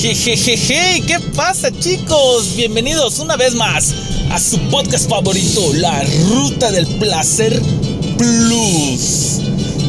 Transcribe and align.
Jejejeje, 0.00 1.02
¿qué 1.06 1.20
pasa 1.36 1.70
chicos? 1.70 2.56
Bienvenidos 2.56 3.18
una 3.18 3.36
vez 3.36 3.54
más 3.54 3.92
a 4.30 4.40
su 4.40 4.58
podcast 4.70 5.10
favorito, 5.10 5.74
La 5.74 6.02
Ruta 6.30 6.72
del 6.72 6.86
Placer 6.86 7.60
Plus. 8.16 9.40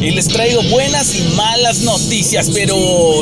Y 0.01 0.11
les 0.11 0.27
traigo 0.27 0.63
buenas 0.63 1.15
y 1.15 1.21
malas 1.37 1.79
noticias, 1.83 2.49
pero 2.53 2.75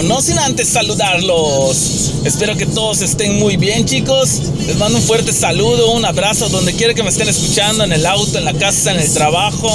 no 0.06 0.20
sin 0.20 0.39
antes 0.39 0.68
saludarlos. 0.70 2.12
Espero 2.25 2.57
que 2.57 2.66
todos 2.66 3.02
estén 3.02 3.38
muy 3.38 3.56
bien 3.56 3.86
chicos. 3.86 4.42
Les 4.66 4.76
mando 4.78 4.98
un 4.98 5.04
fuerte 5.04 5.32
saludo, 5.32 5.92
un 5.92 6.06
abrazo 6.06 6.50
donde 6.50 6.74
quiera 6.74 6.96
que 6.96 7.04
me 7.04 7.10
estén 7.10 7.30
escuchando, 7.30 7.84
en 7.84 7.94
el 7.94 8.04
auto, 8.08 8.40
en 8.40 8.46
la 8.46 8.56
casa, 8.56 8.94
en 8.94 9.00
el 9.00 9.14
trabajo. 9.14 9.68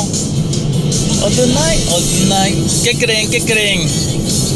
All 1.22 1.54
night, 1.54 1.80
all 1.92 2.28
night. 2.28 2.56
¿Qué 2.82 2.98
creen? 2.98 3.30
¿Qué 3.30 3.40
creen? 3.40 3.88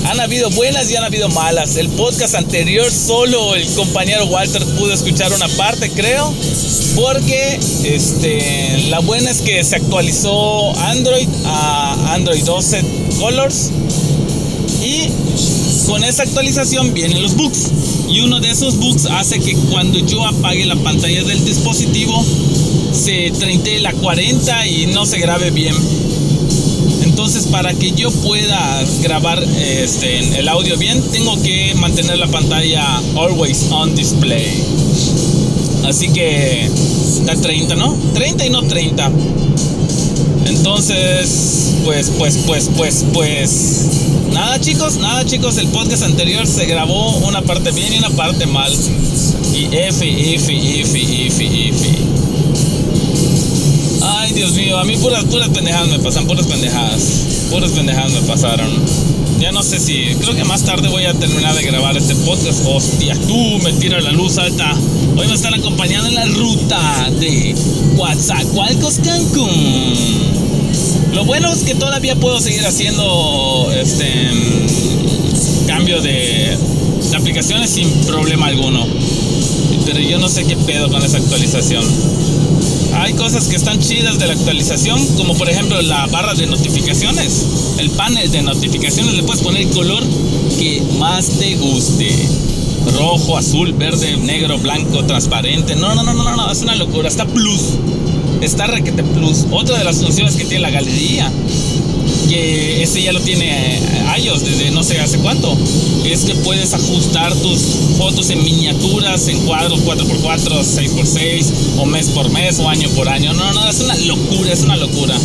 Han 0.07 0.21
habido 0.21 0.51
buenas 0.51 0.91
y 0.91 0.97
han 0.97 1.05
habido 1.05 1.29
malas. 1.29 1.77
El 1.77 1.89
podcast 1.91 2.35
anterior 2.35 2.91
solo 2.91 3.55
el 3.55 3.67
compañero 3.75 4.27
Walter 4.27 4.65
pudo 4.79 4.93
escuchar 4.93 5.33
una 5.33 5.49
parte, 5.49 5.91
creo. 5.91 6.33
Porque 6.95 7.59
este, 7.85 8.87
la 8.89 9.01
buena 9.01 9.31
es 9.31 9.43
que 9.43 9.63
se 9.63 9.77
actualizó 9.77 10.77
Android 10.79 11.29
a 11.45 12.15
Android 12.15 12.43
12 12.43 12.85
Colors. 13.19 13.71
Y 14.83 15.09
con 15.87 16.05
esa 16.05 16.23
actualización 16.23 16.95
vienen 16.95 17.23
los 17.23 17.35
bugs. 17.35 17.71
Y 18.09 18.21
uno 18.21 18.41
de 18.41 18.51
esos 18.51 18.77
bugs 18.79 19.07
hace 19.07 19.39
que 19.41 19.55
cuando 19.71 19.99
yo 19.99 20.25
apague 20.27 20.65
la 20.65 20.77
pantalla 20.77 21.23
del 21.25 21.45
dispositivo 21.45 22.25
se 22.93 23.31
treinte 23.39 23.79
la 23.81 23.93
40 23.93 24.67
y 24.67 24.87
no 24.87 25.07
se 25.07 25.19
grabe 25.19 25.51
bien. 25.51 25.75
Entonces, 27.29 27.53
para 27.53 27.75
que 27.75 27.93
yo 27.93 28.11
pueda 28.11 28.83
grabar 29.03 29.45
este, 29.61 30.39
el 30.39 30.49
audio 30.49 30.79
bien, 30.79 30.99
tengo 31.13 31.39
que 31.43 31.75
mantener 31.75 32.17
la 32.17 32.27
pantalla 32.27 33.03
always 33.17 33.67
on 33.71 33.95
display. 33.95 34.51
Así 35.87 36.09
que 36.09 36.65
está 36.65 37.35
30, 37.35 37.75
¿no? 37.75 37.95
30 38.15 38.47
y 38.47 38.49
no 38.49 38.63
30. 38.63 39.13
Entonces, 40.47 41.75
pues, 41.85 42.11
pues, 42.17 42.39
pues, 42.47 42.71
pues, 42.75 43.05
pues. 43.13 43.85
Nada 44.33 44.59
chicos, 44.59 44.97
nada 44.97 45.23
chicos, 45.27 45.59
el 45.59 45.69
podcast 45.69 46.05
anterior 46.05 46.47
se 46.47 46.65
grabó 46.65 47.19
una 47.19 47.43
parte 47.43 47.73
bien 47.73 47.93
y 47.93 47.99
una 47.99 48.09
parte 48.09 48.47
mal. 48.47 48.73
Y 49.53 49.67
F, 49.71 50.35
F, 50.35 50.81
F, 50.81 51.27
F, 51.27 51.69
F. 51.69 51.89
Ay, 54.03 54.33
Dios 54.33 54.53
mío, 54.53 54.79
a 54.79 54.85
mí 54.85 54.97
puras, 54.97 55.25
puras 55.25 55.49
pendejadas 55.49 55.89
me 55.89 55.99
pasan, 55.99 56.27
puras 56.27 56.47
pendejadas. 56.47 57.03
Puras 57.51 57.71
pendejadas 57.73 58.13
me 58.13 58.21
pasaron. 58.23 58.69
Ya 59.41 59.53
no 59.53 59.63
sé 59.63 59.79
si, 59.79 60.15
creo 60.21 60.35
que 60.35 60.45
más 60.45 60.63
tarde 60.65 60.89
voy 60.89 61.05
a 61.05 61.15
terminar 61.15 61.55
de 61.55 61.63
grabar 61.63 61.97
este 61.97 62.15
podcast. 62.17 62.63
Hostia, 62.67 63.17
tú 63.27 63.59
me 63.63 63.73
tiras 63.73 64.03
la 64.05 64.13
luz 64.13 64.39
alta. 64.39 64.75
Hoy 65.17 65.27
me 65.27 65.35
están 65.35 65.55
acompañando 65.55 66.09
en 66.09 66.15
la 66.15 66.25
ruta 66.27 67.11
de 67.19 67.55
Coatzacoalcos, 67.97 68.99
Cancún. 69.05 69.95
Lo 71.13 71.25
bueno 71.25 71.53
es 71.53 71.63
que 71.63 71.75
todavía 71.75 72.15
puedo 72.17 72.41
seguir 72.41 72.65
haciendo 72.67 73.73
este 73.75 74.31
cambio 75.67 76.01
de, 76.01 76.57
de 77.11 77.17
aplicaciones 77.17 77.71
sin 77.71 77.89
problema 78.07 78.47
alguno. 78.47 78.87
Pero 79.87 80.01
yo 80.01 80.19
no 80.19 80.29
sé 80.29 80.45
qué 80.45 80.57
pedo 80.57 80.89
con 80.89 81.03
esa 81.03 81.17
actualización 81.17 81.85
hay 82.95 83.15
cosas 83.15 83.49
que 83.49 83.57
están 83.57 83.79
chidas 83.79 84.19
de 84.19 84.27
la 84.27 84.33
actualización, 84.33 85.05
como 85.17 85.35
por 85.37 85.49
ejemplo 85.49 85.81
la 85.83 86.07
barra 86.07 86.35
de 86.35 86.47
notificaciones. 86.47 87.77
El 87.79 87.91
panel 87.91 88.31
de 88.31 88.43
notificaciones 88.43 89.15
le 89.15 89.23
puedes 89.23 89.43
poner 89.43 89.63
el 89.63 89.71
color 89.71 90.03
que 90.59 90.83
más 90.99 91.29
te 91.39 91.57
guste. 91.57 92.11
Rojo, 92.99 93.37
azul, 93.37 93.73
verde, 93.73 94.17
negro, 94.17 94.59
blanco, 94.59 95.05
transparente. 95.05 95.77
No, 95.77 95.95
no, 95.95 96.03
no, 96.03 96.15
no, 96.15 96.37
no, 96.37 96.51
es 96.51 96.63
una 96.63 96.75
locura. 96.75 97.09
Está 97.09 97.27
plus. 97.27 97.75
Está 98.41 98.67
requete 98.67 99.03
plus. 99.03 99.47
Otra 99.51 99.79
de 99.79 99.85
las 99.85 99.99
funciones 99.99 100.37
que 100.37 100.45
tiene 100.45 100.61
la 100.61 100.71
galería 100.71 101.31
ese 102.35 103.03
ya 103.03 103.13
lo 103.13 103.21
tiene 103.21 103.81
años, 104.09 104.45
desde 104.45 104.71
no 104.71 104.83
sé 104.83 105.01
hace 105.01 105.19
cuánto, 105.19 105.57
es 106.05 106.25
que 106.25 106.35
puedes 106.37 106.75
ajustar 106.75 107.35
tus 107.37 107.61
fotos 107.97 108.31
en 108.31 108.43
miniaturas, 108.43 109.29
en 109.29 109.39
cuadros 109.47 109.81
4x4, 109.81 110.63
6x6, 110.63 111.53
o 111.79 111.87
mes 111.87 112.11
por 112.11 112.31
mes, 112.31 112.59
o 112.61 112.69
año 112.69 112.89
por 112.91 113.09
año. 113.09 113.33
No, 113.33 113.53
no, 113.53 113.69
es 113.69 113.81
una 113.81 113.95
locura, 113.97 114.53
es 114.53 114.63
una 114.63 114.77
locura. 114.77 115.17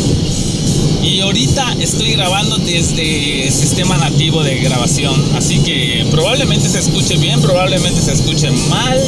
Y 1.02 1.20
ahorita 1.20 1.76
estoy 1.80 2.12
grabando 2.12 2.56
desde 2.58 3.50
sistema 3.50 3.96
nativo 3.98 4.42
de 4.42 4.58
grabación, 4.60 5.22
así 5.36 5.58
que 5.58 6.06
probablemente 6.10 6.68
se 6.68 6.78
escuche 6.78 7.16
bien, 7.16 7.40
probablemente 7.40 8.00
se 8.00 8.12
escuche 8.12 8.50
mal. 8.70 8.98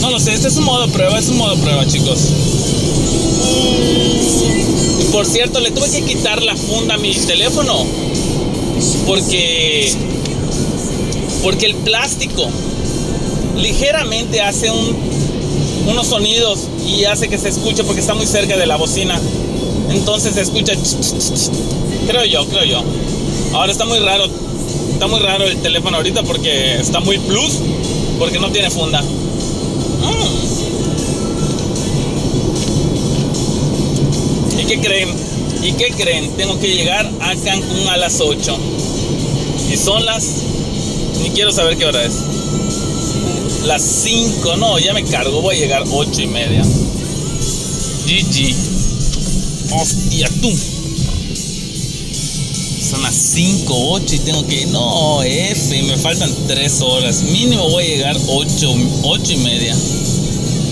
No 0.00 0.10
lo 0.10 0.18
sé, 0.18 0.32
este 0.32 0.48
es 0.48 0.56
un 0.56 0.64
modo 0.64 0.88
prueba, 0.88 1.18
es 1.18 1.28
un 1.28 1.36
modo 1.36 1.56
prueba, 1.58 1.86
chicos. 1.86 2.32
Por 5.12 5.26
cierto, 5.26 5.60
le 5.60 5.70
tuve 5.70 5.90
que 5.90 6.02
quitar 6.02 6.42
la 6.42 6.56
funda 6.56 6.94
a 6.94 6.98
mi 6.98 7.14
teléfono. 7.14 7.86
Porque. 9.06 9.92
Porque 11.42 11.66
el 11.66 11.74
plástico 11.74 12.48
ligeramente 13.56 14.40
hace 14.40 14.70
un, 14.70 14.96
unos 15.88 16.06
sonidos 16.06 16.68
y 16.86 17.04
hace 17.04 17.28
que 17.28 17.36
se 17.38 17.48
escuche 17.48 17.84
porque 17.84 18.00
está 18.00 18.14
muy 18.14 18.26
cerca 18.26 18.56
de 18.56 18.66
la 18.66 18.76
bocina. 18.76 19.20
Entonces 19.90 20.34
se 20.34 20.42
escucha. 20.42 20.74
Creo 22.06 22.24
yo, 22.24 22.46
creo 22.46 22.64
yo. 22.64 22.82
Ahora 23.52 23.72
está 23.72 23.84
muy 23.84 23.98
raro. 23.98 24.26
Está 24.92 25.06
muy 25.06 25.20
raro 25.20 25.46
el 25.46 25.56
teléfono 25.58 25.96
ahorita 25.96 26.22
porque 26.22 26.76
está 26.76 27.00
muy 27.00 27.18
plus. 27.18 27.58
Porque 28.18 28.38
no 28.38 28.50
tiene 28.50 28.70
funda. 28.70 29.02
Mm. 29.02 30.31
Qué 34.72 34.80
creen? 34.80 35.08
¿Y 35.62 35.72
qué 35.72 35.90
creen? 35.90 36.30
Tengo 36.36 36.58
que 36.58 36.68
llegar 36.68 37.10
a 37.20 37.34
Cancún 37.36 37.88
a 37.88 37.96
las 37.98 38.20
8. 38.20 38.58
Y 39.70 39.76
son 39.76 40.04
las... 40.04 40.24
Ni 41.22 41.30
quiero 41.30 41.52
saber 41.52 41.76
qué 41.76 41.84
hora 41.84 42.02
es. 42.02 42.14
Las 43.66 43.82
5. 43.82 44.56
No, 44.56 44.78
ya 44.78 44.94
me 44.94 45.04
cargo. 45.04 45.42
Voy 45.42 45.56
a 45.56 45.58
llegar 45.58 45.84
8 45.90 46.22
y 46.22 46.26
media. 46.26 46.62
GG. 48.06 48.54
Hostia, 49.74 50.28
tú. 50.40 50.50
Son 52.90 53.02
las 53.02 53.14
5, 53.14 53.90
8 53.92 54.14
y 54.14 54.18
tengo 54.20 54.46
que... 54.46 54.66
No, 54.66 55.22
F. 55.22 55.82
Me 55.82 55.96
faltan 55.98 56.30
3 56.46 56.80
horas. 56.80 57.22
Mínimo 57.24 57.68
voy 57.68 57.84
a 57.84 57.88
llegar 57.88 58.16
8, 58.26 58.74
8 59.02 59.32
y 59.32 59.36
media. 59.38 59.76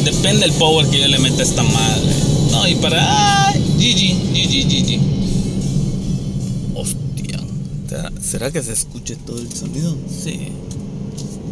Depende 0.05 0.47
del 0.47 0.53
power 0.53 0.87
que 0.89 1.01
yo 1.01 1.09
le 1.09 1.19
meta 1.19 1.41
a 1.41 1.45
esta 1.45 1.63
madre. 1.63 2.09
No, 2.51 2.67
y 2.67 2.75
para... 2.77 3.49
¡Ay! 3.49 3.70
GG, 3.81 4.13
GG, 4.35 4.55
GG. 4.69 5.01
Hostia. 6.75 7.41
¿Será 8.21 8.51
que 8.51 8.63
se 8.63 8.75
escuche 8.75 9.17
todo 9.17 9.39
el 9.39 9.51
sonido? 9.51 9.97
Sí. 10.07 10.49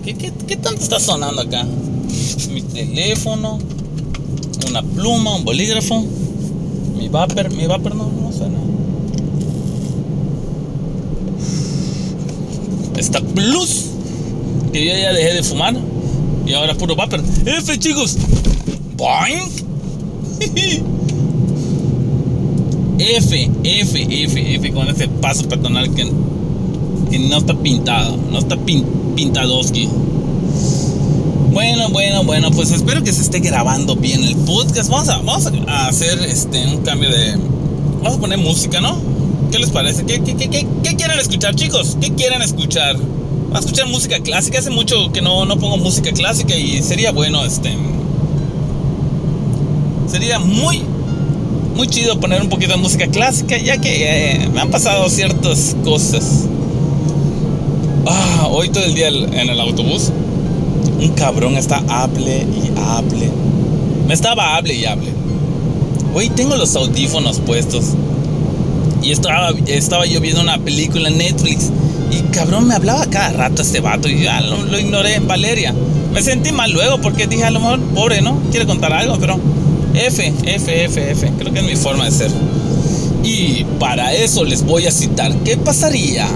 ¿Qué, 0.05 0.15
qué, 0.15 0.31
qué 0.47 0.57
tanto 0.57 0.83
está 0.83 1.01
sonando 1.01 1.41
acá? 1.41 1.67
Mi 2.53 2.61
teléfono, 2.61 3.59
una 4.69 4.83
pluma, 4.83 5.37
un 5.37 5.45
bolígrafo, 5.47 6.05
mi 6.99 7.09
vapor, 7.09 7.51
mi 7.51 7.67
vapor 7.67 7.95
no, 7.95 8.11
no 8.13 8.31
suena. 8.31 8.59
Esta 12.99 13.23
plus 13.23 13.87
que 14.71 14.85
yo 14.85 14.93
ya 14.93 15.15
dejé 15.15 15.33
de 15.33 15.43
fumar 15.43 15.75
y 16.47 16.53
ahora 16.53 16.75
puro 16.75 16.95
vapor. 16.95 17.23
F 17.47 17.79
chicos. 17.79 18.19
Boing. 18.99 19.49
F, 22.99 23.51
F, 23.63 24.25
F, 24.25 24.55
F 24.57 24.73
con 24.73 24.89
ese 24.89 25.09
paso 25.09 25.49
peatonal 25.49 25.95
que, 25.95 26.11
que 27.11 27.19
no 27.21 27.39
está 27.39 27.55
pintado, 27.55 28.17
no 28.31 28.39
está 28.39 28.57
pin, 28.57 28.85
pintadoski. 29.15 29.89
Bueno, 31.53 31.89
bueno, 31.91 32.25
bueno, 32.25 32.51
pues 32.51 32.71
espero 32.71 33.03
que 33.03 33.13
se 33.13 33.23
esté 33.23 33.41
grabando 33.41 33.97
bien 33.97 34.23
el 34.23 34.37
podcast. 34.37 34.91
Vamos 34.91 35.09
a, 35.09 35.19
vamos 35.19 35.49
a 35.67 35.87
hacer 35.89 36.19
este, 36.21 36.67
un 36.67 36.83
cambio 36.83 37.11
de... 37.11 37.37
Vamos 38.03 38.19
a 38.19 38.21
poner 38.21 38.39
música, 38.39 38.81
¿no? 38.81 38.97
¿Qué 39.51 39.59
les 39.59 39.71
parece? 39.71 40.05
¿Qué, 40.05 40.21
qué, 40.21 40.37
qué, 40.37 40.49
qué 40.49 40.97
quieren 40.97 41.19
escuchar, 41.19 41.55
chicos? 41.55 41.97
¿Qué 42.01 42.13
quieren 42.13 42.43
escuchar? 42.43 42.97
Vamos 42.97 43.57
a 43.57 43.59
escuchar 43.61 43.89
música 43.89 44.21
clásica. 44.21 44.59
Hace 44.59 44.71
mucho 44.71 45.11
que 45.11 45.23
no, 45.23 45.47
no 45.47 45.59
pongo 45.59 45.79
música 45.79 46.13
clásica 46.13 46.55
y 46.55 46.83
sería 46.83 47.13
bueno, 47.13 47.45
este... 47.45 47.77
Sería 50.07 50.39
muy, 50.39 50.83
muy 51.79 51.87
chido 51.87 52.19
poner 52.19 52.43
un 52.43 52.49
poquito 52.49 52.73
de 52.73 52.79
música 52.79 53.07
clásica, 53.07 53.57
ya 53.57 53.79
que 53.79 54.33
eh, 54.33 54.49
me 54.53 54.61
han 54.61 54.69
pasado 54.69 55.09
ciertas 55.09 55.77
cosas. 55.85 56.45
Ah, 58.05 58.49
hoy 58.51 58.69
todo 58.71 58.83
el 58.83 58.95
día 58.95 59.07
en 59.07 59.49
el 59.49 59.61
autobús, 59.61 60.11
un 61.01 61.11
cabrón 61.11 61.57
está 61.57 61.81
hable 61.89 62.39
y 62.39 62.73
hable. 62.77 63.31
Me 64.09 64.13
estaba 64.13 64.57
hable 64.57 64.75
y 64.75 64.87
hable. 64.87 65.13
Hoy 66.15 66.31
tengo 66.31 66.57
los 66.57 66.75
audífonos 66.75 67.39
puestos. 67.39 67.85
Y 69.01 69.13
estaba, 69.13 69.51
estaba 69.69 70.05
yo 70.05 70.21
viendo 70.21 70.41
una 70.41 70.59
película 70.59 71.09
en 71.09 71.19
Netflix. 71.19 71.71
Y 72.11 72.23
cabrón, 72.33 72.67
me 72.67 72.75
hablaba 72.75 73.07
cada 73.07 73.31
rato 73.35 73.63
este 73.63 73.79
vato 73.79 74.09
y 74.09 74.25
ya 74.25 74.41
lo, 74.41 74.65
lo 74.65 74.81
ignoré, 74.81 75.21
Valeria. 75.21 75.73
Me 76.13 76.23
sentí 76.23 76.51
mal 76.51 76.73
luego 76.73 77.01
porque 77.01 77.29
dije, 77.29 77.45
a 77.45 77.53
lo 77.53 77.61
mejor, 77.61 77.81
pobre, 77.95 78.21
¿no? 78.21 78.37
Quiere 78.51 78.67
contar 78.67 78.93
algo, 78.93 79.17
pero 79.21 79.39
F, 79.95 80.33
F, 80.45 80.85
F, 80.85 81.11
F. 81.11 81.33
Creo 81.39 81.53
que 81.53 81.61
es 81.61 81.65
mi 81.65 81.77
forma 81.77 82.05
de 82.05 82.11
ser. 82.11 82.31
Y 83.25 83.65
para 83.79 84.13
eso 84.15 84.45
les 84.45 84.65
voy 84.65 84.87
a 84.87 84.91
citar, 84.91 85.35
¿qué 85.45 85.57
pasaría 85.57 86.27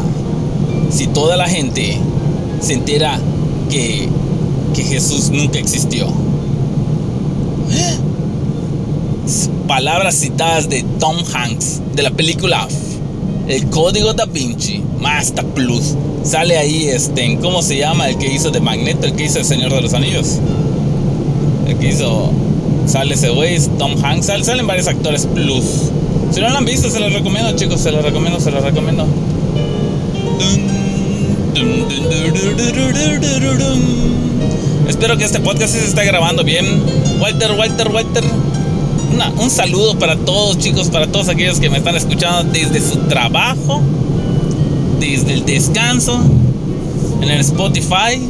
si 0.91 1.07
toda 1.07 1.37
la 1.37 1.49
gente 1.49 1.97
se 2.61 2.75
entera 2.75 3.19
que, 3.71 4.09
que 4.75 4.83
Jesús 4.83 5.31
nunca 5.31 5.59
existió? 5.59 6.07
Palabras 9.67 10.17
citadas 10.17 10.69
de 10.69 10.85
Tom 10.99 11.17
Hanks, 11.33 11.81
de 11.95 12.03
la 12.03 12.11
película 12.11 12.69
El 13.49 13.71
Código 13.71 14.13
da 14.13 14.27
Vinci, 14.27 14.83
Master 15.01 15.47
Plus. 15.47 15.95
Sale 16.25 16.59
ahí, 16.59 16.89
este, 16.89 17.39
¿cómo 17.41 17.63
se 17.63 17.79
llama? 17.79 18.09
El 18.09 18.19
que 18.19 18.33
hizo 18.33 18.51
de 18.51 18.61
Magneto, 18.61 19.07
el 19.07 19.15
que 19.15 19.25
hizo 19.25 19.39
El 19.39 19.45
Señor 19.45 19.73
de 19.73 19.81
los 19.81 19.95
Anillos. 19.95 20.39
El 21.67 21.79
que 21.79 21.89
hizo. 21.89 22.31
Sale 22.87 23.15
ese 23.15 23.31
güey, 23.31 23.59
Tom 23.79 23.93
Hanks. 24.03 24.27
Salen 24.27 24.67
varios 24.67 24.87
actores 24.87 25.27
plus. 25.27 25.65
Si 26.31 26.41
no 26.41 26.49
lo 26.49 26.57
han 26.57 26.65
visto, 26.65 26.91
se 26.91 27.01
los 27.01 27.13
recomiendo, 27.13 27.53
chicos. 27.53 27.81
Se 27.81 27.91
los 27.91 28.05
recomiendo, 28.05 28.41
se 28.41 28.51
los 28.51 28.63
recomiendo. 28.63 29.07
Espero 34.89 35.17
que 35.17 35.25
este 35.25 35.41
podcast 35.41 35.75
se 35.75 35.85
esté 35.85 36.05
grabando 36.05 36.45
bien. 36.45 36.65
Walter, 37.21 37.53
Walter, 37.53 37.89
Walter. 37.89 38.25
un 39.39 39.51
saludo 39.51 39.99
para 39.99 40.17
todos, 40.17 40.59
chicos, 40.59 40.89
para 40.89 41.07
todos 41.07 41.29
aquellos 41.29 41.61
que 41.61 41.71
me 41.71 41.79
están 41.79 41.97
escuchando 41.97 42.51
desde 42.53 42.81
su 42.81 42.99
trabajo, 43.09 43.81
desde 45.01 45.35
el 45.35 45.45
descanso, 45.45 46.21
en 47.21 47.31
el 47.31 47.41
Spotify. 47.41 48.21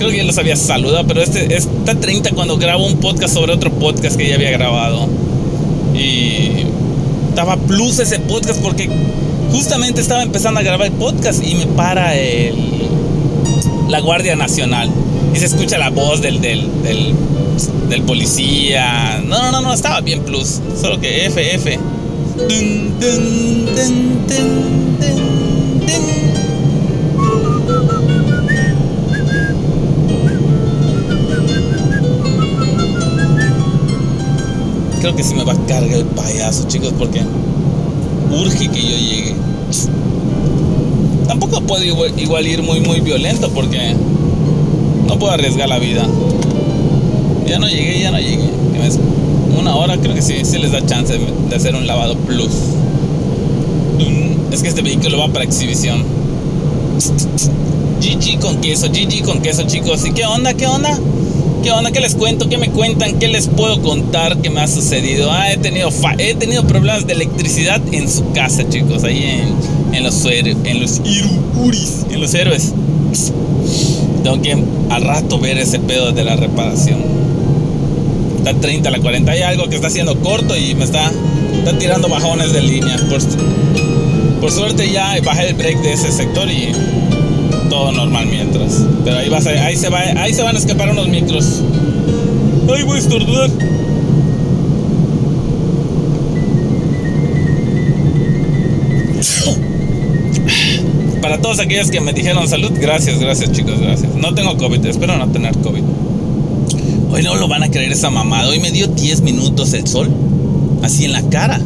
Creo 0.00 0.12
que 0.12 0.16
ya 0.16 0.24
los 0.24 0.38
había 0.38 0.56
saludado, 0.56 1.06
pero 1.06 1.20
este 1.20 1.54
está 1.54 1.94
30 1.94 2.30
cuando 2.30 2.56
grabo 2.56 2.86
un 2.86 2.96
podcast 3.00 3.34
sobre 3.34 3.52
otro 3.52 3.70
podcast 3.70 4.16
que 4.16 4.26
ya 4.26 4.36
había 4.36 4.50
grabado. 4.50 5.06
Y 5.94 6.64
estaba 7.28 7.58
plus 7.58 7.98
ese 7.98 8.18
podcast 8.18 8.62
porque 8.62 8.88
justamente 9.52 10.00
estaba 10.00 10.22
empezando 10.22 10.58
a 10.58 10.62
grabar 10.62 10.86
el 10.86 10.94
podcast 10.94 11.46
y 11.46 11.54
me 11.54 11.66
para 11.66 12.16
el, 12.16 12.54
la 13.88 14.00
Guardia 14.00 14.36
Nacional. 14.36 14.90
Y 15.34 15.38
se 15.38 15.44
escucha 15.44 15.76
la 15.76 15.90
voz 15.90 16.22
del, 16.22 16.40
del, 16.40 16.66
del, 17.90 18.02
policía. 18.04 19.22
No, 19.26 19.36
no, 19.36 19.52
no, 19.52 19.60
no, 19.60 19.74
estaba 19.74 20.00
bien 20.00 20.20
plus. 20.20 20.62
Solo 20.80 20.98
que 20.98 21.26
F, 21.26 21.56
F. 21.56 21.78
creo 35.00 35.16
que 35.16 35.24
sí 35.24 35.34
me 35.34 35.44
va 35.44 35.54
a 35.54 35.66
cargar 35.66 35.98
el 35.98 36.04
payaso, 36.04 36.68
chicos, 36.68 36.92
porque 36.98 37.22
urge 38.30 38.68
que 38.68 38.82
yo 38.82 38.96
llegue. 38.96 39.34
Tampoco 41.26 41.60
puedo 41.62 41.82
igual, 41.84 42.46
ir 42.46 42.62
muy, 42.62 42.80
muy 42.80 43.00
violento 43.00 43.50
porque 43.50 43.94
no 45.06 45.18
puedo 45.18 45.32
arriesgar 45.32 45.68
la 45.68 45.78
vida. 45.78 46.06
Ya 47.46 47.58
no 47.58 47.66
llegué, 47.66 48.00
ya 48.00 48.10
no 48.10 48.18
llegué. 48.18 48.50
Una 49.58 49.74
hora 49.74 49.96
creo 49.98 50.14
que 50.14 50.22
sí, 50.22 50.34
sí 50.44 50.58
les 50.58 50.72
da 50.72 50.84
chance 50.84 51.18
de 51.48 51.56
hacer 51.56 51.74
un 51.74 51.86
lavado 51.86 52.16
plus. 52.16 52.52
Es 54.52 54.62
que 54.62 54.68
este 54.68 54.82
vehículo 54.82 55.18
va 55.18 55.28
para 55.28 55.44
exhibición. 55.44 56.04
GG 58.00 58.40
con 58.40 58.60
queso, 58.60 58.88
GG 58.88 59.24
con 59.24 59.40
queso, 59.40 59.62
chicos. 59.62 60.04
¿Y 60.04 60.12
qué 60.12 60.26
onda? 60.26 60.54
¿Qué 60.54 60.66
onda? 60.66 60.98
¿Qué 61.62 61.70
onda? 61.72 61.90
¿Qué 61.90 62.00
les 62.00 62.14
cuento? 62.14 62.48
¿Qué 62.48 62.56
me 62.56 62.70
cuentan? 62.70 63.18
¿Qué 63.18 63.28
les 63.28 63.46
puedo 63.48 63.82
contar 63.82 64.38
que 64.38 64.48
me 64.48 64.60
ha 64.60 64.66
sucedido? 64.66 65.30
Ah, 65.30 65.52
he 65.52 65.58
tenido, 65.58 65.90
he 66.16 66.34
tenido 66.34 66.66
problemas 66.66 67.06
de 67.06 67.12
electricidad 67.12 67.82
en 67.92 68.08
su 68.08 68.32
casa, 68.32 68.66
chicos. 68.66 69.04
Ahí 69.04 69.24
en, 69.24 69.94
en 69.94 70.04
los 70.04 70.24
en 70.24 70.80
los 70.80 71.00
iruris, 71.04 72.06
en 72.10 72.20
los 72.20 72.32
héroes. 72.32 72.72
Tengo 74.24 74.40
que 74.40 74.56
al 74.88 75.02
rato 75.02 75.38
ver 75.38 75.58
ese 75.58 75.78
pedo 75.80 76.12
de 76.12 76.24
la 76.24 76.36
reparación. 76.36 76.98
Está 78.38 78.54
30 78.54 78.88
a 78.88 78.92
la 78.92 78.98
40. 78.98 79.30
Hay 79.30 79.42
algo 79.42 79.68
que 79.68 79.74
está 79.74 79.88
haciendo 79.88 80.18
corto 80.20 80.56
y 80.56 80.74
me 80.74 80.84
está, 80.84 81.12
está 81.58 81.78
tirando 81.78 82.08
bajones 82.08 82.54
de 82.54 82.62
línea. 82.62 82.96
Por, 83.10 83.20
por 84.40 84.50
suerte 84.50 84.90
ya 84.90 85.14
bajé 85.22 85.48
el 85.48 85.54
break 85.54 85.82
de 85.82 85.92
ese 85.92 86.10
sector 86.10 86.50
y 86.50 86.72
todo 87.70 87.92
normal 87.92 88.26
mientras. 88.26 88.84
Pero 89.04 89.16
ahí, 89.16 89.30
vas 89.30 89.46
va, 89.46 89.98
ahí 90.22 90.34
se 90.34 90.42
van 90.42 90.54
a 90.54 90.58
escapar 90.58 90.90
unos 90.90 91.08
micros. 91.08 91.62
Ay, 92.74 92.82
voy 92.82 92.96
a 92.96 93.00
estornudar. 93.00 93.50
Para 101.22 101.40
todos 101.40 101.60
aquellos 101.60 101.90
que 101.90 102.00
me 102.00 102.12
dijeron 102.12 102.46
salud, 102.48 102.72
gracias, 102.78 103.18
gracias 103.18 103.52
chicos, 103.52 103.80
gracias. 103.80 104.14
No 104.16 104.34
tengo 104.34 104.56
COVID, 104.58 104.84
espero 104.84 105.16
no 105.16 105.28
tener 105.28 105.56
COVID. 105.58 105.82
Hoy 107.12 107.22
no 107.22 107.36
lo 107.36 107.48
van 107.48 107.62
a 107.62 107.70
creer 107.70 107.92
esa 107.92 108.10
mamada. 108.10 108.48
Hoy 108.48 108.60
me 108.60 108.70
dio 108.70 108.88
10 108.88 109.22
minutos 109.22 109.72
el 109.74 109.86
sol. 109.86 110.08
Así 110.82 111.04
en 111.04 111.12
la 111.12 111.22
cara. 111.22 111.60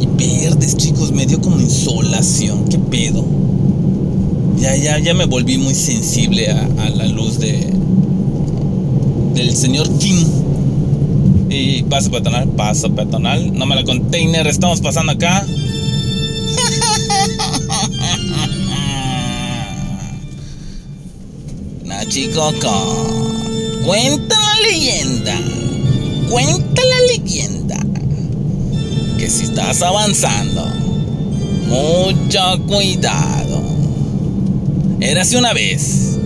Y 0.00 0.06
verdes, 0.06 0.76
chicos, 0.76 1.12
me 1.12 1.26
dio 1.26 1.40
como 1.40 1.60
insolación. 1.60 2.64
¿Qué 2.68 2.78
pedo? 2.78 3.24
Ya, 4.60 4.76
ya, 4.76 4.98
ya 4.98 5.14
me 5.14 5.24
volví 5.24 5.56
muy 5.56 5.74
sensible 5.74 6.50
a, 6.50 6.68
la 6.90 7.06
luz 7.06 7.38
de 7.38 7.72
del 9.34 9.56
señor 9.56 9.88
King. 9.98 10.26
Y 11.48 11.82
paso 11.84 12.10
peatonal, 12.10 12.48
paso 12.50 12.94
peatonal. 12.94 13.56
No 13.56 13.64
me 13.66 13.74
la 13.74 13.84
container, 13.84 14.46
estamos 14.46 14.80
pasando 14.80 15.12
acá. 15.12 15.46
Nachico 21.84 22.52
Cuenta 23.84 24.36
la 24.38 24.60
leyenda. 24.68 25.36
Cuenta 26.28 26.82
la 26.84 27.00
leyenda. 27.16 27.78
Que 29.18 29.28
si 29.28 29.44
estás 29.44 29.82
avanzando, 29.82 30.66
mucho 31.66 32.60
cuidado 32.66 33.59
Érase 35.00 35.38
una 35.38 35.54
vez 35.54 36.18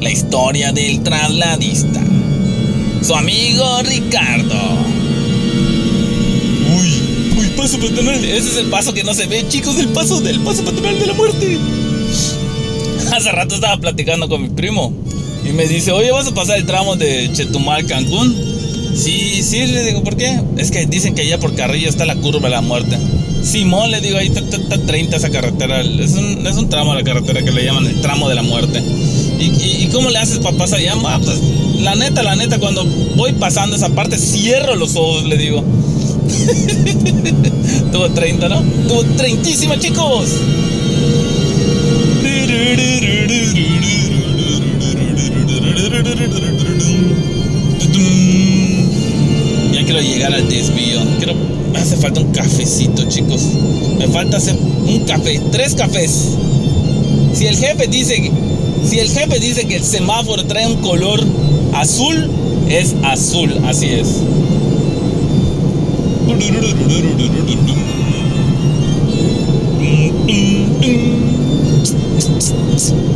la 0.00 0.10
historia 0.10 0.72
del 0.72 1.00
trasladista. 1.04 2.02
Su 3.02 3.14
amigo 3.14 3.82
Ricardo. 3.84 4.58
Uy, 6.76 7.38
uy, 7.38 7.46
paso 7.56 7.78
patronal. 7.78 8.24
Ese 8.24 8.48
es 8.48 8.56
el 8.56 8.66
paso 8.66 8.92
que 8.92 9.04
no 9.04 9.14
se 9.14 9.26
ve, 9.26 9.46
chicos, 9.48 9.78
el 9.78 9.88
paso 9.88 10.20
del 10.20 10.40
paso 10.40 10.64
patronal 10.64 10.98
de 10.98 11.06
la 11.06 11.12
muerte. 11.12 11.58
Hace 13.12 13.30
rato 13.30 13.54
estaba 13.54 13.76
platicando 13.76 14.28
con 14.28 14.42
mi 14.42 14.48
primo 14.48 14.92
y 15.48 15.52
me 15.52 15.66
dice, 15.66 15.92
oye, 15.92 16.10
¿vas 16.10 16.26
a 16.26 16.34
pasar 16.34 16.58
el 16.58 16.66
tramo 16.66 16.96
de 16.96 17.30
Chetumal, 17.32 17.86
Cancún? 17.86 18.34
Sí, 18.96 19.40
sí, 19.44 19.66
le 19.66 19.84
digo, 19.84 20.02
¿por 20.02 20.16
qué? 20.16 20.40
Es 20.56 20.72
que 20.72 20.86
dicen 20.86 21.14
que 21.14 21.22
allá 21.22 21.38
por 21.38 21.54
Carrillo 21.54 21.88
está 21.88 22.06
la 22.06 22.16
curva 22.16 22.40
de 22.40 22.50
la 22.50 22.60
muerte. 22.60 22.98
Simón, 23.42 23.90
le 23.90 24.00
digo, 24.00 24.18
ahí 24.18 24.28
está, 24.28 24.78
30 24.78 25.16
esa 25.16 25.30
carretera. 25.30 25.80
Es 25.80 26.12
un, 26.12 26.46
es 26.46 26.56
un, 26.56 26.68
tramo 26.68 26.94
la 26.94 27.02
carretera 27.02 27.42
que 27.42 27.50
le 27.50 27.64
llaman 27.64 27.86
el 27.86 28.00
tramo 28.00 28.28
de 28.28 28.34
la 28.34 28.42
muerte. 28.42 28.82
¿Y, 29.38 29.84
y, 29.84 29.88
cómo 29.92 30.10
le 30.10 30.18
haces 30.18 30.38
para 30.38 30.56
pasar 30.56 30.78
allá? 30.78 30.94
Ah, 31.04 31.20
pues, 31.22 31.38
la 31.80 31.96
neta, 31.96 32.22
la 32.22 32.36
neta, 32.36 32.58
cuando 32.58 32.84
voy 33.16 33.32
pasando 33.32 33.74
esa 33.74 33.88
parte, 33.88 34.16
cierro 34.16 34.76
los 34.76 34.94
ojos, 34.96 35.24
le 35.24 35.36
digo. 35.36 35.62
Tuvo 37.92 38.08
30, 38.10 38.48
¿no? 38.48 38.62
Tuvo 38.88 39.04
30, 39.04 39.78
chicos. 39.78 40.30
Ya 49.72 49.84
quiero 49.84 50.00
llegar 50.00 50.32
al 50.32 50.48
desvío. 50.48 51.00
Quiero 51.18 51.51
me 51.72 51.78
hace 51.78 51.96
falta 51.96 52.20
un 52.20 52.32
cafecito, 52.32 53.04
chicos. 53.08 53.42
Me 53.98 54.06
falta 54.08 54.36
hacer 54.36 54.56
un 54.56 55.00
café, 55.00 55.40
tres 55.50 55.74
cafés. 55.74 56.28
Si 57.32 57.46
el 57.46 57.56
jefe 57.56 57.86
dice, 57.86 58.30
si 58.84 58.98
el 58.98 59.08
jefe 59.08 59.40
dice 59.40 59.66
que 59.66 59.76
el 59.76 59.84
semáforo 59.84 60.44
trae 60.44 60.66
un 60.66 60.76
color 60.76 61.20
azul, 61.72 62.28
es 62.68 62.94
azul, 63.02 63.58
así 63.64 63.86
es. 63.86 64.08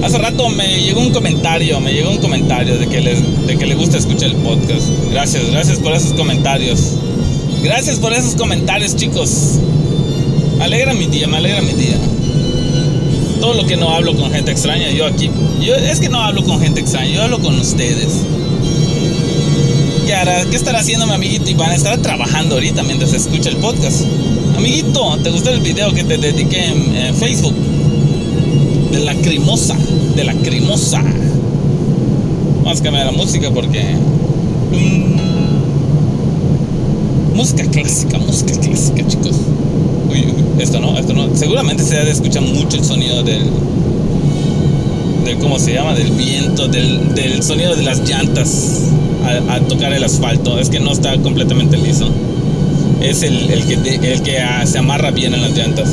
Hace 0.02 0.18
rato 0.18 0.48
me 0.50 0.80
llegó 0.82 1.00
un 1.00 1.10
comentario, 1.10 1.80
me 1.80 1.92
llegó 1.92 2.10
un 2.10 2.18
comentario 2.18 2.78
de 2.78 2.86
que, 2.86 3.00
les, 3.00 3.46
de 3.46 3.56
que 3.56 3.66
le 3.66 3.74
gusta 3.74 3.98
escuchar 3.98 4.30
el 4.30 4.36
podcast. 4.36 4.88
Gracias, 5.10 5.50
gracias 5.50 5.78
por 5.78 5.92
esos 5.92 6.12
comentarios. 6.12 6.92
Gracias 7.66 7.98
por 7.98 8.12
esos 8.12 8.36
comentarios, 8.36 8.94
chicos. 8.94 9.58
alegra 10.60 10.94
mi 10.94 11.06
día, 11.06 11.26
me 11.26 11.38
alegra 11.38 11.60
mi 11.62 11.72
día. 11.72 11.96
Todo 13.40 13.54
lo 13.54 13.66
que 13.66 13.76
no 13.76 13.90
hablo 13.90 14.14
con 14.14 14.30
gente 14.30 14.52
extraña, 14.52 14.88
yo 14.90 15.04
aquí, 15.04 15.28
yo 15.60 15.74
es 15.74 15.98
que 15.98 16.08
no 16.08 16.22
hablo 16.22 16.44
con 16.44 16.60
gente 16.60 16.78
extraña, 16.78 17.10
yo 17.10 17.22
hablo 17.24 17.40
con 17.40 17.58
ustedes. 17.58 18.18
¿Qué 20.06 20.14
hará? 20.14 20.44
¿Qué 20.44 20.54
estará 20.54 20.78
haciendo 20.78 21.08
mi 21.08 21.14
amiguito 21.14 21.50
Iván? 21.50 21.72
Estará 21.72 21.98
trabajando 21.98 22.54
ahorita 22.54 22.84
mientras 22.84 23.12
escucha 23.12 23.48
el 23.48 23.56
podcast. 23.56 24.04
Amiguito, 24.56 25.18
¿te 25.24 25.30
gustó 25.30 25.50
el 25.50 25.58
video 25.58 25.92
que 25.92 26.04
te 26.04 26.18
dediqué 26.18 26.66
en, 26.66 27.16
Facebook? 27.16 27.54
De 28.92 29.00
la 29.00 29.14
crimosa, 29.16 29.76
de 30.14 30.22
la 30.22 30.34
crimosa. 30.34 31.02
Vamos 32.62 32.80
a 32.80 32.82
cambiar 32.84 33.06
la 33.06 33.12
música 33.12 33.50
porque... 33.50 33.82
Mm, 37.36 37.38
música 37.38 37.64
clásica, 37.64 38.18
música 38.18 38.58
clásica, 38.58 39.06
chicos. 39.06 39.36
Uy, 40.10 40.24
esto 40.58 40.80
no, 40.80 40.98
esto 40.98 41.12
no. 41.12 41.34
Seguramente 41.36 41.84
se 41.84 41.96
de 41.96 42.10
escuchar 42.10 42.42
mucho 42.42 42.76
el 42.76 42.84
sonido 42.84 43.22
del. 43.22 43.42
del 45.24 45.38
¿Cómo 45.38 45.58
se 45.58 45.74
llama? 45.74 45.94
Del 45.94 46.10
viento, 46.12 46.68
del, 46.68 47.14
del 47.14 47.42
sonido 47.42 47.76
de 47.76 47.82
las 47.82 48.08
llantas 48.08 48.80
al, 49.48 49.66
tocar 49.66 49.92
el 49.92 50.02
asfalto. 50.02 50.58
Es 50.58 50.70
que 50.70 50.80
no 50.80 50.92
está 50.92 51.16
completamente 51.18 51.76
liso. 51.76 52.08
Es 53.00 53.22
el, 53.22 53.50
el 53.50 53.64
que, 53.64 54.12
el 54.12 54.22
que 54.22 54.38
ah, 54.38 54.64
se 54.66 54.78
amarra 54.78 55.10
bien 55.10 55.34
en 55.34 55.42
las 55.42 55.56
llantas. 55.56 55.88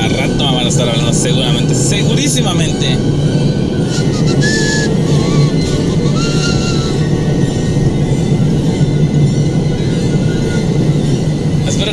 a 0.00 0.08
rato 0.08 0.44
me 0.44 0.54
van 0.56 0.66
a 0.66 0.67
estar 0.78 0.94
hablando 0.94 1.12
seguramente, 1.12 1.74
segurísimamente 1.74 2.96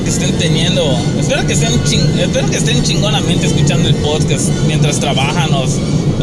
que 0.04 0.10
estén 0.10 0.38
teniendo, 0.38 0.96
espero 1.20 1.48
que 1.48 1.54
estén, 1.54 1.72
espero 2.20 2.48
que 2.48 2.58
estén 2.58 2.84
chingonamente 2.84 3.48
escuchando 3.48 3.90
el 3.90 3.96
podcast 3.96 4.50
mientras 4.68 5.00
trabajan 5.00 5.52
o, 5.54 5.66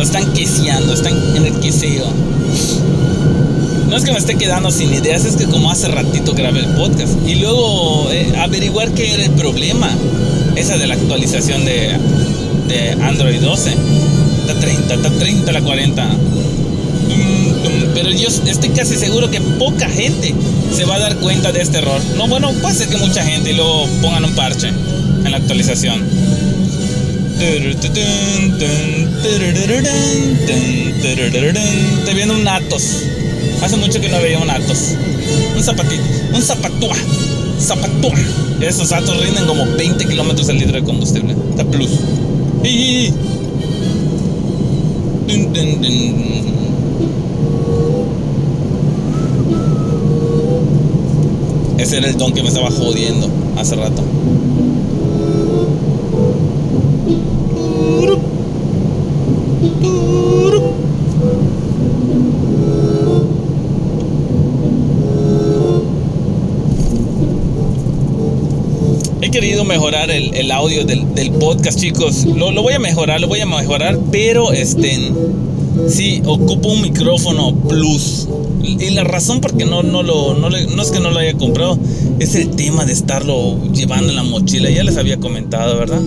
están 0.01 0.33
queseando, 0.35 0.93
están 0.93 1.15
en 1.37 1.47
el 1.47 1.59
queseo. 1.59 2.07
No 3.89 3.97
es 3.97 4.05
que 4.05 4.13
me 4.13 4.19
esté 4.19 4.37
quedando 4.37 4.71
sin 4.71 4.93
ideas, 4.93 5.25
es 5.25 5.37
que 5.37 5.47
como 5.47 5.69
hace 5.71 5.89
ratito 5.89 6.33
grabé 6.35 6.61
el 6.61 6.69
podcast 6.77 7.15
y 7.27 7.37
luego 7.37 8.09
eh, 8.13 8.33
averiguar 8.39 8.93
qué 8.93 9.15
era 9.15 9.25
el 9.25 9.33
problema, 9.33 9.91
esa 10.55 10.77
de 10.77 10.87
la 10.87 10.95
actualización 10.95 11.65
de, 11.65 11.97
de 12.69 12.93
Android 13.03 13.41
12. 13.41 13.71
Está 14.41 14.59
30, 14.59 14.95
está 14.95 15.11
30 15.11 15.53
la 15.53 15.61
40 15.61 16.19
pero 17.95 18.11
yo 18.11 18.29
estoy 18.29 18.71
casi 18.71 18.97
seguro 18.97 19.31
que 19.31 19.41
poca 19.41 19.89
gente 19.89 20.35
se 20.75 20.85
va 20.85 20.97
a 20.97 20.99
dar 20.99 21.17
cuenta 21.17 21.53
de 21.53 21.61
este 21.61 21.79
error. 21.79 22.01
No, 22.17 22.27
bueno, 22.29 22.53
puede 22.61 22.75
ser 22.75 22.89
que 22.89 22.97
mucha 22.97 23.23
gente 23.25 23.51
y 23.51 23.55
luego 23.55 23.87
pongan 24.01 24.25
un 24.25 24.35
parche 24.35 24.69
en 24.69 25.31
la 25.31 25.37
actualización. 25.37 26.03
Te 32.05 32.15
viene 32.15 32.33
un 32.33 32.49
Atos. 32.49 32.83
Hace 33.63 33.77
mucho 33.77 34.01
que 34.01 34.09
no 34.09 34.21
veía 34.21 34.39
un 34.39 34.51
Atos. 34.51 34.95
Un 35.57 35.63
zapatito, 35.63 36.03
un 36.35 36.43
zapatúa. 36.43 36.97
Zapatúa. 37.61 38.19
Esos 38.61 38.93
Atos 38.93 39.21
rinden 39.23 39.47
como 39.47 39.67
20 39.67 40.07
kilómetros 40.07 40.49
al 40.49 40.57
litro 40.59 40.75
de 40.75 40.83
combustible. 40.85 41.37
Está 41.51 41.65
plus. 41.65 41.91
Ese 51.79 51.97
era 51.99 52.07
el 52.09 52.17
don 52.17 52.33
que 52.33 52.43
me 52.43 52.49
estaba 52.49 52.71
jodiendo 52.71 53.29
hace 53.57 53.75
rato. 53.75 54.03
Querido 69.43 69.65
mejorar 69.65 70.09
el, 70.13 70.53
audio 70.53 70.85
del, 70.85 71.33
podcast, 71.33 71.77
chicos. 71.77 72.25
Lo, 72.27 72.53
lo, 72.53 72.63
voy 72.63 72.75
a 72.75 72.79
mejorar, 72.79 73.21
lo 73.21 73.27
voy 73.27 73.41
a 73.41 73.47
mejorar, 73.47 73.99
pero 74.13 74.53
estén 74.53 75.13
Sí, 75.89 76.23
ocupo 76.25 76.69
un 76.69 76.81
micrófono 76.81 77.53
plus. 77.69 78.29
Y 78.63 78.91
la 78.91 79.03
razón 79.03 79.41
por 79.41 79.57
qué 79.57 79.65
no, 79.65 79.83
no, 79.83 80.05
lo, 80.05 80.35
no, 80.35 80.49
no 80.49 80.83
es 80.83 80.91
que 80.93 81.01
no 81.01 81.11
lo 81.11 81.19
haya 81.19 81.35
comprado, 81.35 81.77
es 82.21 82.37
el 82.37 82.51
tema 82.51 82.85
de 82.85 82.93
estarlo 82.93 83.61
llevando 83.73 84.11
en 84.11 84.15
la 84.15 84.23
mochila. 84.23 84.71
Ya 84.71 84.85
les 84.85 84.97
había 84.97 85.17
comentado, 85.17 85.77
¿verdad? 85.77 86.01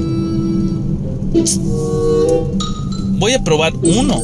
Voy 3.19 3.33
a 3.33 3.43
probar 3.43 3.73
uno. 3.83 4.21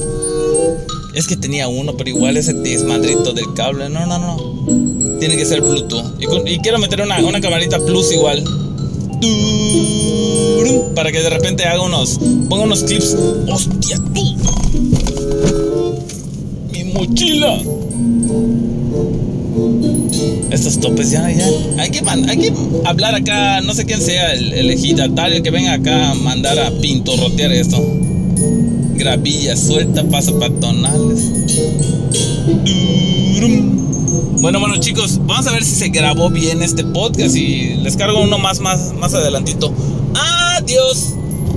Es 1.13 1.27
que 1.27 1.35
tenía 1.35 1.67
uno, 1.67 1.97
pero 1.97 2.09
igual 2.09 2.37
ese 2.37 2.53
desmadrito 2.53 3.33
del 3.33 3.53
cable. 3.55 3.89
No, 3.89 4.05
no, 4.05 4.17
no. 4.19 5.17
Tiene 5.19 5.35
que 5.35 5.45
ser 5.45 5.59
Bluetooth. 5.59 6.15
Y, 6.45 6.59
quiero 6.59 6.79
meter 6.79 7.01
una, 7.01 7.19
una 7.19 7.41
camarita 7.41 7.77
plus 7.77 8.13
igual. 8.13 8.41
Para 10.95 11.11
que 11.11 11.19
de 11.19 11.29
repente 11.29 11.65
haga 11.65 11.81
unos. 11.81 12.19
Ponga 12.49 12.63
unos 12.63 12.83
clips. 12.83 13.15
¡Hostia, 13.47 13.97
tú! 14.13 14.31
mochila. 16.93 17.61
Estos 20.51 20.79
topes 20.79 21.11
ya, 21.11 21.29
ya. 21.31 21.45
Hay 21.79 21.89
que, 21.89 22.01
hay 22.07 22.37
que 22.37 22.53
hablar 22.85 23.15
acá, 23.15 23.61
no 23.61 23.73
sé 23.73 23.85
quién 23.85 24.01
sea 24.01 24.33
el, 24.33 24.53
el 24.53 24.69
ejidatario 24.69 25.41
que 25.41 25.49
venga 25.49 25.73
acá 25.73 26.11
a 26.11 26.15
mandar 26.15 26.59
a 26.59 26.71
pintorrotear 26.71 27.51
esto. 27.51 27.77
Gravilla 28.95 29.55
suelta, 29.55 30.03
pasa 30.03 30.37
patonales. 30.37 31.31
Bueno, 34.39 34.59
bueno 34.59 34.77
chicos, 34.77 35.19
vamos 35.25 35.47
a 35.47 35.51
ver 35.51 35.63
si 35.63 35.75
se 35.75 35.89
grabó 35.89 36.29
bien 36.29 36.63
este 36.63 36.83
podcast 36.83 37.35
y 37.35 37.75
les 37.75 37.95
cargo 37.95 38.21
uno 38.21 38.37
más, 38.37 38.59
más, 38.59 38.93
más 38.93 39.13
adelantito. 39.13 39.73
Adiós. 40.15 41.15